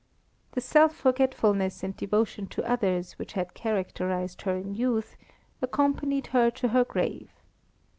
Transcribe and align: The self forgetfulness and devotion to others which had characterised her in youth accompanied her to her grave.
The 0.53 0.61
self 0.61 0.95
forgetfulness 0.95 1.83
and 1.83 1.95
devotion 1.95 2.47
to 2.47 2.67
others 2.67 3.19
which 3.19 3.33
had 3.33 3.53
characterised 3.53 4.41
her 4.41 4.57
in 4.57 4.73
youth 4.73 5.15
accompanied 5.61 6.25
her 6.33 6.49
to 6.49 6.69
her 6.69 6.83
grave. 6.83 7.29